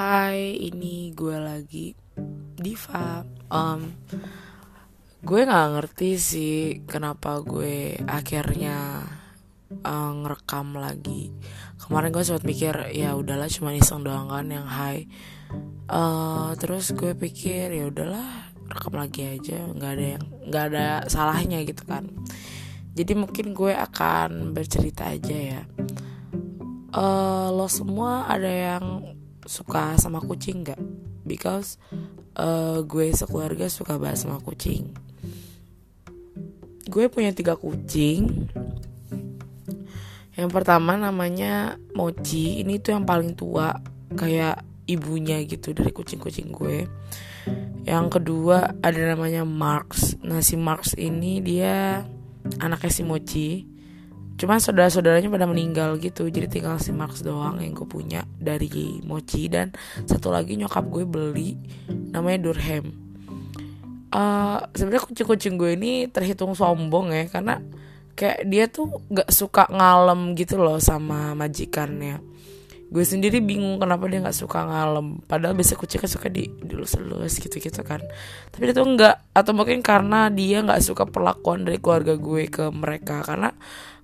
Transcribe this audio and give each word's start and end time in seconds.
Hai, 0.00 0.56
ini 0.56 1.12
gue 1.12 1.36
lagi 1.36 1.92
Diva. 2.56 3.20
Um, 3.52 4.00
gue 5.20 5.44
nggak 5.44 5.76
ngerti 5.76 6.10
sih 6.16 6.80
kenapa 6.88 7.44
gue 7.44 8.00
akhirnya 8.08 9.04
uh, 9.84 10.12
ngerekam 10.24 10.72
lagi. 10.80 11.28
Kemarin 11.76 12.16
gue 12.16 12.24
sempat 12.24 12.48
mikir 12.48 12.96
ya 12.96 13.12
udahlah 13.12 13.44
cuma 13.52 13.76
iseng 13.76 14.00
doang 14.00 14.32
kan 14.32 14.48
yang 14.48 14.64
hai. 14.64 15.04
Uh, 15.84 16.56
terus 16.56 16.96
gue 16.96 17.12
pikir 17.12 17.68
ya 17.68 17.92
udahlah 17.92 18.56
rekam 18.72 18.96
lagi 18.96 19.36
aja, 19.36 19.68
nggak 19.68 19.92
ada 20.00 20.06
yang 20.16 20.24
nggak 20.48 20.64
ada 20.72 20.86
salahnya 21.12 21.60
gitu 21.68 21.84
kan. 21.84 22.08
Jadi 22.96 23.12
mungkin 23.20 23.52
gue 23.52 23.76
akan 23.76 24.56
bercerita 24.56 25.12
aja 25.12 25.60
ya. 25.60 25.62
Uh, 26.88 27.52
lo 27.52 27.68
semua 27.68 28.24
ada 28.32 28.48
yang 28.48 29.19
suka 29.50 29.98
sama 29.98 30.22
kucing 30.22 30.62
gak? 30.62 30.78
Because 31.26 31.82
uh, 32.38 32.86
gue 32.86 33.10
sekeluarga 33.10 33.66
suka 33.66 33.98
banget 33.98 34.22
sama 34.22 34.38
kucing. 34.38 34.94
Gue 36.86 37.10
punya 37.10 37.34
tiga 37.34 37.58
kucing. 37.58 38.46
Yang 40.38 40.50
pertama 40.54 40.94
namanya 40.94 41.74
Mochi. 41.98 42.62
Ini 42.62 42.78
tuh 42.78 42.94
yang 42.94 43.04
paling 43.04 43.34
tua, 43.34 43.74
kayak 44.14 44.62
ibunya 44.86 45.42
gitu 45.46 45.74
dari 45.74 45.90
kucing-kucing 45.90 46.50
gue. 46.54 46.86
Yang 47.86 48.06
kedua 48.18 48.78
ada 48.82 49.00
namanya 49.14 49.46
Marks. 49.46 50.18
Nah 50.22 50.42
si 50.42 50.58
Marks 50.58 50.94
ini 50.98 51.38
dia 51.42 52.06
anaknya 52.58 52.90
si 52.90 53.02
Mochi 53.06 53.69
cuman 54.40 54.56
saudara-saudaranya 54.56 55.28
pada 55.28 55.44
meninggal 55.44 56.00
gitu 56.00 56.32
jadi 56.32 56.48
tinggal 56.48 56.80
si 56.80 56.96
Max 56.96 57.20
doang 57.20 57.60
yang 57.60 57.76
gue 57.76 57.84
punya 57.84 58.24
dari 58.40 59.04
Mochi. 59.04 59.52
Dan 59.52 59.76
satu 60.08 60.32
lagi 60.32 60.56
nyokap 60.56 60.88
gue 60.88 61.04
beli 61.04 61.60
namanya 62.16 62.48
Durham. 62.48 62.88
Uh, 64.10 64.58
sebenarnya 64.72 65.06
kucing-kucing 65.06 65.54
gue 65.60 65.76
ini 65.76 65.92
terhitung 66.08 66.56
sombong 66.56 67.14
ya 67.14 67.30
karena 67.30 67.62
kayak 68.18 68.42
dia 68.48 68.64
tuh 68.66 68.90
gak 69.06 69.30
suka 69.30 69.70
ngalem 69.70 70.34
gitu 70.34 70.58
loh 70.58 70.82
sama 70.82 71.36
majikannya 71.38 72.18
gue 72.90 73.04
sendiri 73.06 73.38
bingung 73.38 73.78
kenapa 73.78 74.10
dia 74.10 74.18
nggak 74.18 74.34
suka 74.34 74.66
ngalem. 74.66 75.22
Padahal 75.22 75.54
biasa 75.54 75.78
kucing 75.78 76.02
kan 76.02 76.10
suka 76.10 76.26
di 76.26 76.50
dilus-lus 76.50 77.38
gitu-gitu 77.38 77.86
kan. 77.86 78.02
Tapi 78.50 78.62
dia 78.66 78.74
tuh 78.74 78.82
nggak. 78.82 79.30
Atau 79.30 79.54
mungkin 79.54 79.78
karena 79.78 80.26
dia 80.26 80.58
nggak 80.66 80.82
suka 80.82 81.06
perlakuan 81.06 81.62
dari 81.62 81.78
keluarga 81.78 82.18
gue 82.18 82.50
ke 82.50 82.66
mereka. 82.74 83.22
Karena 83.22 83.54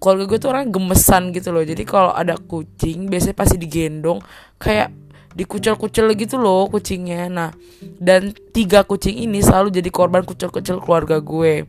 keluarga 0.00 0.24
gue 0.32 0.38
tuh 0.40 0.48
orang 0.48 0.72
gemesan 0.72 1.36
gitu 1.36 1.52
loh. 1.52 1.60
Jadi 1.60 1.84
kalau 1.84 2.16
ada 2.16 2.40
kucing 2.40 3.12
biasanya 3.12 3.36
pasti 3.36 3.60
digendong. 3.60 4.24
Kayak 4.56 4.96
dikucil-kucil 5.36 6.10
gitu 6.16 6.40
loh 6.40 6.66
kucingnya. 6.72 7.28
Nah 7.28 7.52
dan 8.00 8.32
tiga 8.56 8.88
kucing 8.88 9.20
ini 9.20 9.44
selalu 9.44 9.76
jadi 9.76 9.92
korban 9.92 10.24
kucil-kucil 10.24 10.80
keluarga 10.80 11.20
gue. 11.20 11.68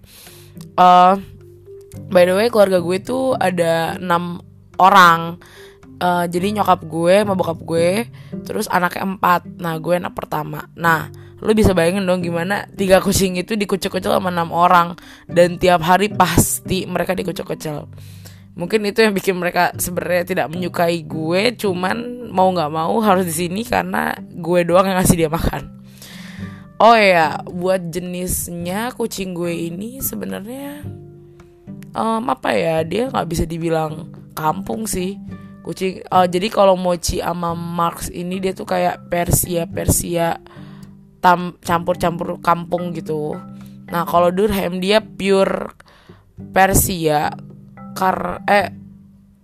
Uh, 0.80 1.20
by 2.08 2.24
the 2.24 2.32
way 2.32 2.48
keluarga 2.48 2.80
gue 2.80 2.98
tuh 3.04 3.36
ada 3.36 4.00
enam 4.00 4.40
orang 4.80 5.38
uh, 6.02 6.26
jadi 6.26 6.58
nyokap 6.58 6.82
gue 6.90 7.22
sama 7.22 7.38
bokap 7.38 7.60
gue 7.62 8.10
terus 8.44 8.66
anaknya 8.68 9.06
empat. 9.06 9.46
Nah 9.62 9.78
gue 9.78 9.94
anak 10.02 10.18
pertama. 10.18 10.66
Nah 10.74 11.14
lu 11.42 11.54
bisa 11.54 11.74
bayangin 11.78 12.06
dong 12.06 12.22
gimana 12.22 12.70
tiga 12.74 13.02
kucing 13.02 13.38
itu 13.38 13.54
dikucil-kucil 13.54 14.10
sama 14.10 14.34
enam 14.34 14.50
orang. 14.50 14.98
Dan 15.30 15.62
tiap 15.62 15.86
hari 15.86 16.10
pasti 16.10 16.90
mereka 16.90 17.14
dikucil-kucil. 17.14 17.86
Mungkin 18.52 18.84
itu 18.84 19.00
yang 19.00 19.16
bikin 19.16 19.40
mereka 19.40 19.72
sebenarnya 19.80 20.28
tidak 20.28 20.48
menyukai 20.52 21.08
gue 21.08 21.56
cuman 21.56 22.28
mau 22.34 22.52
nggak 22.52 22.72
mau 22.74 23.00
harus 23.00 23.24
di 23.24 23.48
sini 23.48 23.64
karena 23.64 24.12
gue 24.20 24.60
doang 24.68 24.92
yang 24.92 25.00
ngasih 25.00 25.18
dia 25.18 25.30
makan. 25.32 25.80
Oh 26.82 26.98
ya 26.98 27.38
buat 27.46 27.94
jenisnya 27.94 28.90
kucing 28.98 29.38
gue 29.38 29.54
ini 29.54 30.02
sebenarnya 30.02 30.82
um, 31.96 32.24
apa 32.28 32.58
ya 32.58 32.82
dia 32.82 33.08
nggak 33.14 33.28
bisa 33.30 33.44
dibilang 33.46 34.10
kampung 34.34 34.90
sih 34.90 35.20
kucing 35.62 36.02
uh, 36.10 36.26
jadi 36.26 36.50
kalau 36.50 36.74
mochi 36.74 37.22
sama 37.22 37.54
Marx 37.54 38.10
ini 38.10 38.42
dia 38.42 38.54
tuh 38.54 38.66
kayak 38.66 39.10
Persia 39.10 39.70
Persia 39.70 40.42
tam 41.22 41.56
campur-campur 41.62 42.42
kampung 42.42 42.92
gitu. 42.98 43.38
Nah 43.94 44.04
kalau 44.10 44.34
Durham 44.34 44.82
dia 44.82 45.00
pure 45.00 45.78
Persia 46.50 47.30
kar 47.94 48.42
eh 48.50 48.74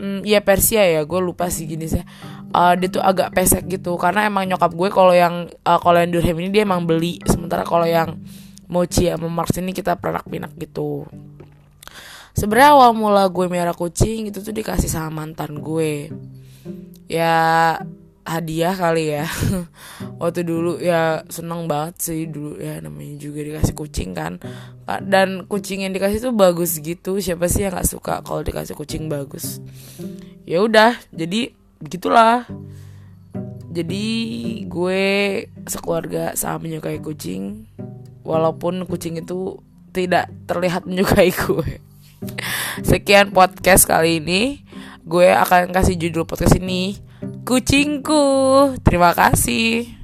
mm, 0.01 0.25
ya 0.25 0.41
Persia 0.41 0.81
ya 0.81 1.06
gue 1.06 1.22
lupa 1.22 1.53
sih 1.53 1.69
gini 1.69 1.85
sih. 1.85 2.01
Uh, 2.50 2.73
dia 2.79 2.89
tuh 2.89 3.03
agak 3.03 3.35
pesek 3.35 3.67
gitu 3.69 4.00
karena 4.00 4.25
emang 4.25 4.47
nyokap 4.47 4.72
gue 4.73 4.89
kalau 4.89 5.13
yang 5.13 5.51
uh, 5.67 5.77
kalau 5.77 6.01
yang 6.01 6.09
Durham 6.09 6.38
ini 6.41 6.50
dia 6.50 6.63
emang 6.66 6.89
beli 6.89 7.22
sementara 7.29 7.61
kalau 7.61 7.85
yang 7.85 8.17
Mochi 8.67 9.07
sama 9.07 9.29
Marx 9.29 9.56
ini 9.59 9.72
kita 9.72 9.95
peranak 10.00 10.25
pinak 10.27 10.51
gitu 10.57 11.06
sebenarnya 12.38 12.78
awal 12.78 12.92
mula 12.94 13.25
gue 13.34 13.50
merah 13.50 13.74
kucing 13.74 14.30
itu 14.30 14.46
tuh 14.46 14.53
dikasih 14.53 14.86
sama 14.86 15.25
mantan 15.25 15.58
gue. 15.58 16.14
Ya 17.09 17.34
hadiah 18.22 18.78
kali 18.78 19.18
ya. 19.18 19.25
Waktu 20.22 20.46
dulu 20.46 20.78
ya 20.78 21.25
seneng 21.34 21.66
banget 21.66 21.96
sih 21.98 22.30
dulu 22.30 22.62
ya 22.62 22.78
namanya 22.78 23.18
juga 23.18 23.42
dikasih 23.42 23.74
kucing 23.74 24.14
kan. 24.14 24.38
Dan 24.86 25.50
kucing 25.50 25.81
yang 25.81 25.98
dikasih 25.98 26.30
tuh 26.30 26.34
bagus 26.38 26.78
gitu. 26.78 27.18
Siapa 27.18 27.50
sih 27.50 27.66
yang 27.66 27.74
nggak 27.74 27.90
suka 27.90 28.22
kalau 28.22 28.46
dikasih 28.46 28.78
kucing 28.78 29.09
bagus? 29.09 29.58
Ya 30.46 30.62
udah 30.62 30.94
jadi 31.09 31.58
begitulah. 31.81 32.46
Jadi 33.74 34.06
gue 34.69 35.06
sekeluarga 35.66 36.38
sama 36.38 36.69
menyukai 36.69 37.02
kucing. 37.02 37.66
Walaupun 38.22 38.86
kucing 38.86 39.18
itu 39.18 39.58
tidak 39.96 40.30
terlihat 40.46 40.86
menyukai 40.86 41.34
gue 41.34 41.87
sekian 42.88 43.36
podcast 43.36 43.84
kali 43.84 44.24
ini 44.24 44.64
gue 45.03 45.28
akan 45.28 45.75
kasih 45.75 46.00
judul 46.00 46.24
podcast 46.24 46.56
ini 46.56 46.96
kucingku. 47.44 48.24
Terima 48.80 49.12
kasih. 49.12 49.97